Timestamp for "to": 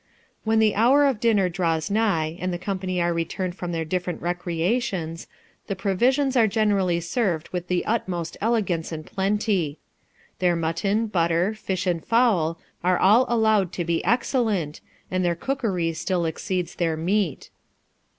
13.73-13.85